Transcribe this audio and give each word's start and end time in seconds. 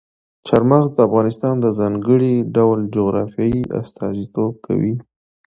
چار 0.47 0.63
مغز 0.69 0.89
د 0.93 0.99
افغانستان 1.07 1.55
د 1.59 1.65
ځانګړي 1.79 2.33
ډول 2.55 2.79
جغرافیې 2.95 3.59
استازیتوب 3.79 4.53
کوي. 4.65 4.93